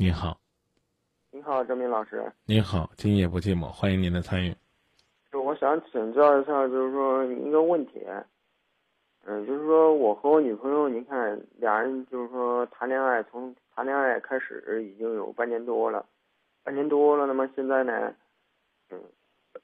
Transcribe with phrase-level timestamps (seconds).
[0.00, 0.38] 你好，
[1.32, 2.30] 你好，郑明老师。
[2.46, 4.54] 你好，今夜不寂寞，欢迎您的参与。
[5.32, 8.06] 就我想请教一下，就是说一个问题，
[9.24, 16.06] 嗯，就是说我和我女朋友，你看俩人就是说谈恋爱，从谈恋爱开始已经有半年多了，
[16.62, 18.14] 半年多了，那么现在呢，
[18.90, 19.02] 嗯，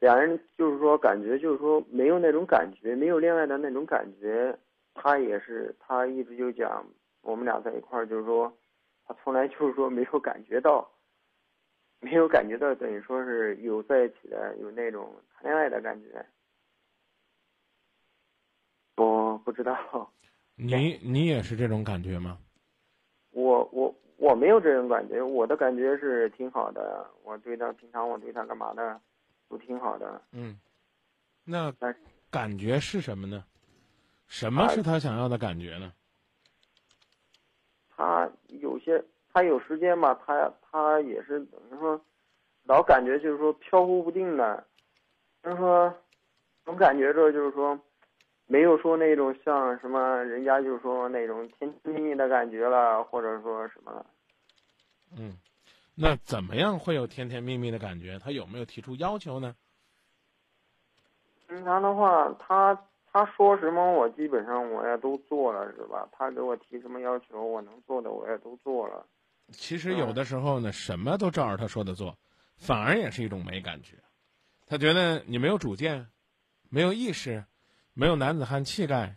[0.00, 4.58] 俩人就是说感觉就是说没有那种感觉，没有恋爱的那种感觉。
[4.92, 6.84] 他也是，他一直就讲
[7.22, 8.52] 我们俩在一块儿，就是说
[9.06, 10.90] 他从来就是说没有感觉到。
[11.98, 16.24] 没有感觉到，等于说是有在一起的，有那种谈恋爱的感觉。
[18.96, 20.12] 我不知道。
[20.56, 22.38] 你你也是这种感觉吗？
[23.30, 27.10] 我我我没有这种感觉，我的感觉是挺好的。
[27.24, 29.00] 我对他平常我对他干嘛的，
[29.48, 30.22] 都挺好的。
[30.32, 30.60] 嗯，
[31.44, 31.72] 那
[32.30, 33.42] 感觉是什么呢？
[34.28, 35.90] 什么是他想要的感觉呢？
[35.90, 36.05] 他
[38.76, 39.04] 有些。
[39.32, 40.18] 他有时间嘛？
[40.24, 42.00] 他他也是等于说，
[42.64, 44.66] 老感觉就是说飘忽不定的，
[45.42, 45.94] 就是说，
[46.64, 47.78] 总感觉着就是说，
[48.46, 54.06] 没有说那种像什么人家就是说那种甜甜蜜蜜的感觉了，或者说什么。
[55.18, 55.36] 嗯，
[55.94, 58.18] 那怎么样会有甜甜蜜蜜的感觉？
[58.18, 59.54] 他有没有提出要求呢？
[61.46, 62.74] 平常的话，他
[63.16, 66.06] 他说什么，我基本上我也都做了，是吧？
[66.12, 69.06] 他给我提什么要求，我能做的我也都做了。
[69.52, 72.18] 其实有的时候呢，什么都照着他说的做，
[72.58, 73.96] 反而也是一种没感觉。
[74.66, 76.08] 他觉得你没有主见，
[76.68, 77.42] 没有意识，
[77.94, 79.16] 没有男子汉气概。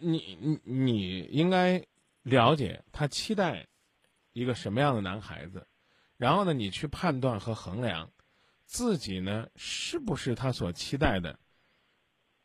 [0.00, 1.84] 你你你应该
[2.22, 3.66] 了解他期待
[4.32, 5.66] 一个什么样的男孩子，
[6.16, 8.10] 然后呢，你去判断和衡量
[8.64, 11.38] 自己呢是不是他所期待的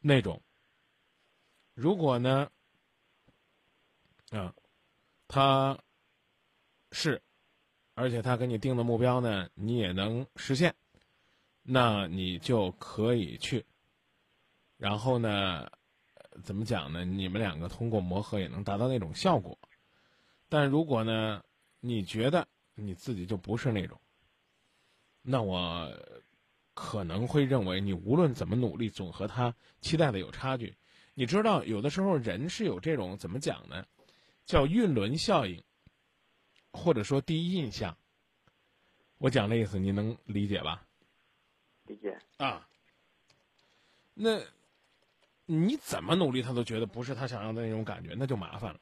[0.03, 0.39] 那种。
[1.73, 2.51] 如果呢，
[4.29, 4.53] 啊，
[5.27, 5.79] 他。
[6.95, 7.19] 是，
[7.95, 10.75] 而且他给你定的目标呢，你也能实现，
[11.63, 13.65] 那你就可以去。
[14.77, 15.67] 然后呢，
[16.43, 17.03] 怎么讲呢？
[17.03, 19.57] 你们两个通过磨合也能达到那种效果。
[20.49, 21.43] 但如果呢，
[21.79, 23.99] 你觉得你自己就不是那种，
[25.23, 25.91] 那我
[26.73, 30.75] 可能会认为你无论怎么努力，总和他期待的有差距。
[31.13, 33.85] 你知道，有的时候人是有这种怎么讲呢？
[34.45, 35.63] 叫运轮效应。
[36.75, 37.95] 或者说第一印象，
[39.19, 40.83] 我讲的意思你能理解吧？
[41.85, 42.67] 理解啊。
[44.15, 44.39] 那
[45.45, 48.79] 你怎么努力，他都觉得不是他想要的那种感觉，那就麻烦了。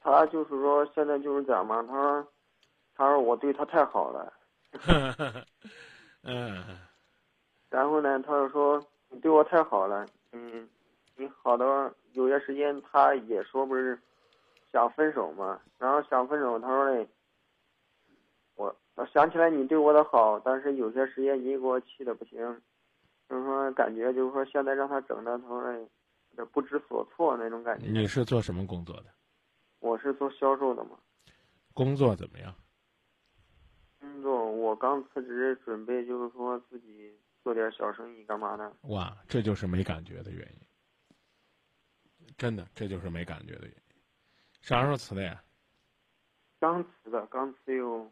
[0.00, 2.32] 他就是说，现在就是讲嘛，他说，
[2.94, 4.32] 他说我对他太好了。
[6.22, 6.64] 嗯。
[7.70, 10.68] 然后呢，他就说你对我太好了，嗯，
[11.16, 13.98] 你好的有些时间他也说不是。
[14.72, 17.08] 想分手嘛，然后想分手，他说嘞，
[18.56, 22.40] 我我想起来你对我的好，但是有些时间你给我气的不行，
[23.28, 25.88] 就是说感觉就是说现在让他整的，他说嘞，
[26.50, 27.86] 不知所措那种感觉。
[27.86, 29.04] 你是做什么工作的？
[29.78, 30.98] 我是做销售的嘛。
[31.72, 32.52] 工作怎么样？
[34.74, 38.72] 我刚辞职，准备就是说自己做点小生意干嘛的。
[38.88, 42.26] 哇，这就是没感觉的原因。
[42.36, 43.94] 真的，这就是没感觉的原因。
[44.62, 45.40] 啥时候辞的呀？
[46.58, 48.10] 刚辞的，刚辞有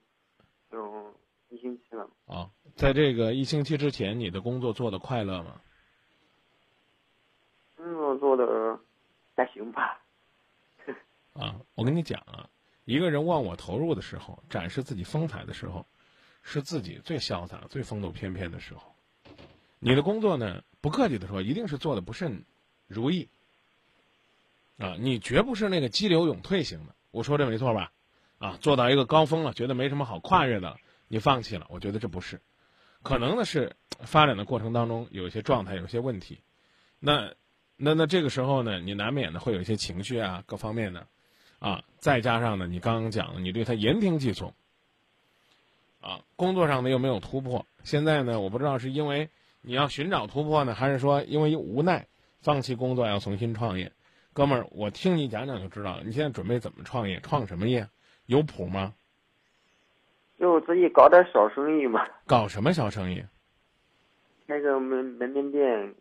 [0.71, 1.13] 有
[1.49, 2.09] 一星期了。
[2.27, 5.61] 啊，在这个一星期之前，你的工作做的快乐吗？
[7.77, 8.79] 工作做的
[9.35, 10.01] 还行吧。
[11.33, 12.49] 啊，我跟你讲啊，
[12.85, 15.85] 一个人忘我投入的时候，展示自己风采的时候，
[16.43, 18.83] 是自己最潇洒、最风度翩翩的时候。
[19.79, 22.45] 你的工作呢，不客气的说，一定是做的不甚
[22.87, 23.29] 如意。
[24.79, 27.93] 啊，你绝不是那个激流勇退型的，我说这没错吧？
[28.39, 30.77] 啊，做到一个高峰了，觉得没什么好跨越的，
[31.07, 32.41] 你放弃了，我觉得这不是，
[33.03, 36.41] 可能呢是发展的过程当中有一些状态有些问题，
[36.99, 37.33] 那
[37.77, 41.07] 那那这个时候呢，你难免的会有一些情绪啊，各方面的，
[41.61, 44.53] 啊，再加上呢，你刚刚讲的，你对他言听计从，
[46.03, 52.07] 啊，工作上呢又没有突破，现在呢，我不知道是因为你要寻找突破呢，还是说因为无奈
[52.41, 53.91] 放弃工作要重新创业。
[54.35, 56.03] 哥们儿，我听你讲讲就知道了。
[56.05, 57.21] 你现在准备怎么创业？
[57.21, 57.89] 创什么业？
[58.27, 58.93] 有谱吗？
[60.41, 62.05] 就自己搞点小生意嘛。
[62.27, 63.25] 搞什么小生意？
[64.49, 65.95] 开个门门面店，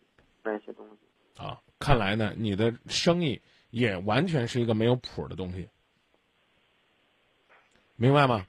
[0.43, 1.43] 卖些东西。
[1.43, 3.39] 啊，看来呢，你的生意
[3.69, 5.69] 也完全是一个没有谱的东西，
[7.97, 8.47] 明白吗？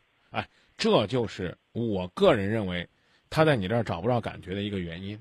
[0.82, 2.88] 哎，这就是我个人认为
[3.30, 5.20] 他在你这儿找不着感觉的一个原因。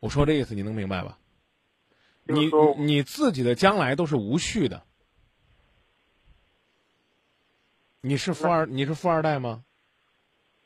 [0.00, 1.18] 我说这意思，你能明白吧？
[2.24, 4.82] 你你自己的将来都是无序的，
[8.00, 9.64] 你是富二，你是富二代吗？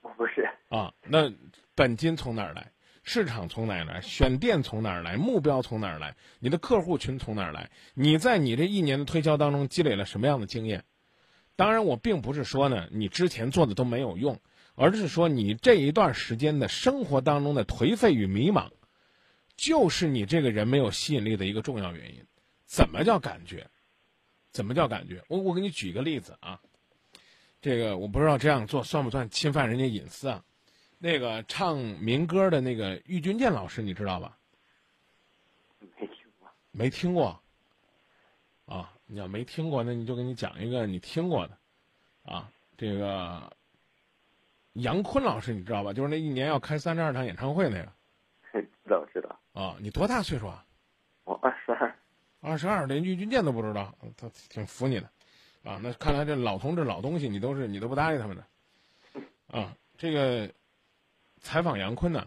[0.01, 0.49] 我不是。
[0.69, 1.33] 啊，那
[1.75, 2.73] 本金从哪儿来？
[3.03, 4.01] 市场从哪儿来？
[4.01, 5.17] 选店从哪儿来？
[5.17, 6.17] 目标从哪儿来？
[6.39, 7.71] 你的客户群从哪儿来？
[7.95, 10.85] 你在你这一年的推销当中积累了什么样的经验？
[11.61, 14.41] 当然，我并不是说呢，你之前做的都没有用，
[14.77, 18.71] 而是说你这一段时间的生活当中的颓废与迷茫，
[19.57, 22.25] 就是你这个人没有吸引力的一个重要原因。
[22.65, 23.69] 怎么叫感觉？
[24.53, 25.23] 怎么叫感觉？
[25.29, 26.63] 我我给你举个例子啊，
[27.61, 30.43] 这个我不知道这样做算不算侵犯人家隐私啊？
[30.97, 34.39] 那个唱民歌的那个郁钧剑老师，你知道吧？
[35.79, 36.49] 没听过。
[36.71, 37.43] 没听过。
[38.65, 41.59] 啊，你要没听过，那你就给你讲一个你听过的。
[42.25, 43.53] 啊，这个
[44.75, 45.93] 杨坤老师，你知道吧？
[45.93, 47.93] 就是那一年要开三十二场演唱会那个。
[48.85, 49.41] 知道知道。
[49.53, 50.65] 啊，你多大岁数啊？
[51.25, 51.97] 我二十二。
[52.41, 55.11] 二十二，连郁钧剑都不知道，他挺服你的。
[55.65, 58.45] 啊，那看来这老同志、老东西，你都是你都不搭理他们的。
[59.49, 60.51] 啊，这个。
[61.43, 62.27] 采访杨坤呢，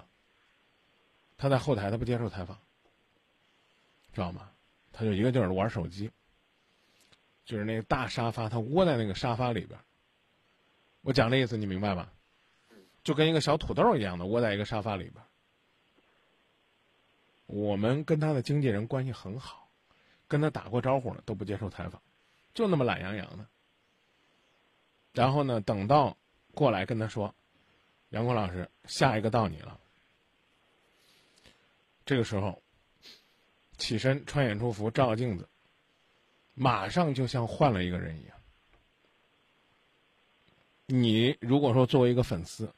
[1.37, 2.57] 他在后台，他不接受采访，
[4.11, 4.49] 知道吗？
[4.91, 6.09] 他就一个劲儿玩手机，
[7.45, 9.79] 就是那个大沙发，他窝在那个沙发里边。
[11.01, 12.11] 我讲的意思你明白吧？
[13.03, 15.23] 就跟一个小土豆一样的窝在一个沙发里边。
[17.45, 19.69] 我们跟他的经纪人关系很好，
[20.27, 22.01] 跟他打过招呼了都不接受采访，
[22.53, 23.45] 就那么懒洋洋的。
[25.11, 26.17] 然后呢，等到
[26.53, 27.33] 过来跟他说。
[28.09, 29.79] 杨坤老师，下一个到你了。
[32.05, 32.61] 这个时候，
[33.79, 35.49] 起身穿演出服，照镜子，
[36.53, 38.37] 马上就像换了一个人一样。
[40.85, 42.71] 你如果说作为一个粉丝，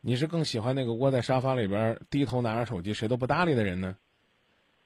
[0.00, 3.96] 你是更喜欢那个窝在沙发里边低头拿着手机谁都不搭理的人呢，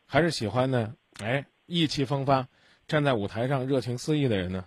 [0.06, 0.94] 还是喜欢呢？
[1.20, 2.46] 哎，意气风发，
[2.86, 4.64] 站在舞台上热情四溢的人呢？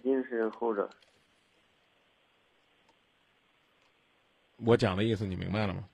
[0.00, 0.88] 一定是后者。
[4.58, 5.88] 我讲的意思你明白了吗？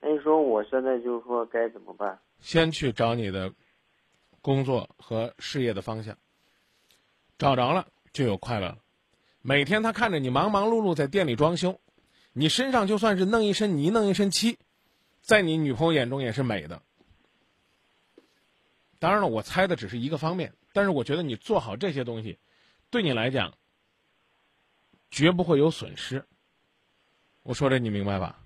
[0.00, 2.18] 那你说我现在就是说该怎么办？
[2.40, 3.52] 先去找你的
[4.40, 6.16] 工作和事业的方向，
[7.38, 8.78] 找着了就有快乐了。
[9.42, 11.78] 每天他看着你忙忙碌碌在店里装修，
[12.32, 14.58] 你身上就算是弄一身泥弄一身漆，
[15.20, 16.80] 在你女朋友眼中也是美的。
[18.98, 22.38] 当然了，我猜的只是一个方面，但是我觉得你做好这些东西，
[22.90, 23.52] 对你来讲
[25.10, 26.24] 绝不会有损失。
[27.42, 28.38] 我说这你明白吧？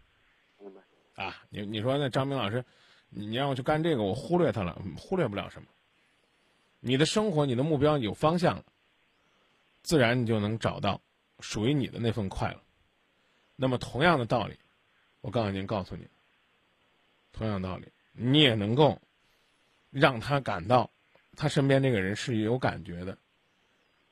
[1.15, 2.65] 啊，你你说那张明老师，
[3.09, 5.69] 你让我去干这个，我忽略他了，忽略不了什么。
[6.81, 8.65] 你的生活，你的目标有方向了，
[9.83, 11.01] 自然你就能找到
[11.41, 12.61] 属于你的那份快乐。
[13.57, 14.59] 那么同样的道理，
[15.21, 16.07] 我告诉您，告诉你，
[17.33, 19.01] 同样道理，你也能够
[19.91, 20.91] 让他感到，
[21.37, 23.17] 他身边这个人是有感觉的，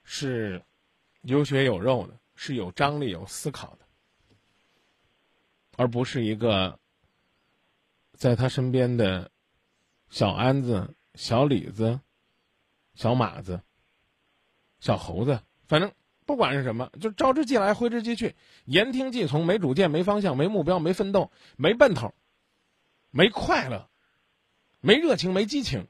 [0.05, 0.63] 是
[1.23, 3.79] 有血有肉的，是有张力、有思考的。
[5.77, 6.79] 而不是一个
[8.13, 9.31] 在他身边的
[10.09, 12.01] 小安子、小李子、
[12.95, 13.61] 小马子、
[14.81, 15.93] 小猴子，反正
[16.27, 22.15] 不管是什么，就招之即来，挥之即去，言听计从，没主见，没方向，没目标，没奋斗，没奔头，
[23.11, 23.89] 没快乐，
[24.81, 25.87] 没热情，没激情，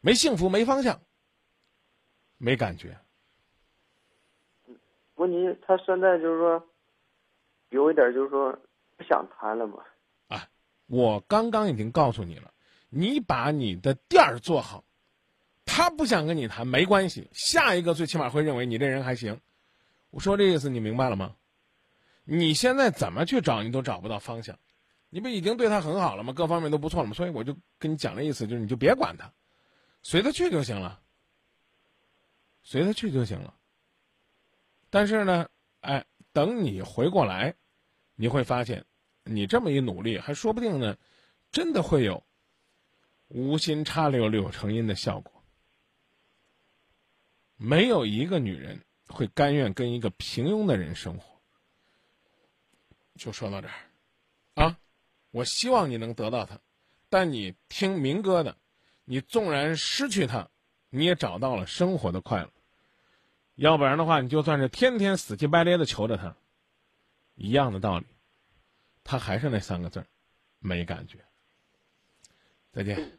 [0.00, 1.00] 没幸福，没方向，
[2.36, 2.98] 没感觉。
[5.16, 6.64] 问题他现在就是说。
[7.70, 8.50] 有一点就是说
[8.96, 9.84] 不想谈了嘛。
[10.88, 12.52] 我刚刚已经告诉你了，
[12.88, 14.84] 你把你的店儿做好，
[15.64, 19.40] 他不想跟你谈没关系，下一个最起码会认为你这人还行。
[20.10, 21.36] 我说这意思你明白了吗？
[22.24, 24.58] 你现在怎么去找你都找不到方向，
[25.08, 26.32] 你不已经对他很好了吗？
[26.32, 27.14] 各方面都不错了吗？
[27.14, 29.32] 所以我就跟你讲的意思就是你就别管他，
[30.02, 31.00] 随他去就行了，
[32.62, 33.54] 随他去就行了。
[34.90, 35.48] 但是呢，
[35.80, 36.04] 哎。
[36.34, 37.54] 等你回过来，
[38.14, 38.84] 你会发现，
[39.28, 40.96] 你这么一努力，还说不定呢，
[41.52, 42.24] 真的会有
[43.28, 45.32] 无心插柳柳成荫的效果。
[47.56, 51.40] 没有一个女人会甘愿跟一个平庸的人生活。
[53.16, 53.74] 就说到这儿，
[54.54, 54.78] 啊，
[55.32, 56.60] 我希望你能得到他，
[57.08, 58.56] 但你听民歌的，
[59.04, 60.48] 你纵然失去他，
[60.88, 62.50] 你也找到了生活的快乐。
[63.56, 66.36] 要不然的话，你就算是天天死乞白赖的求着他，
[67.34, 68.06] 一样的道理，
[69.10, 70.06] 他还是那三个字儿，
[70.58, 71.24] 没感觉。
[72.70, 73.17] 再见。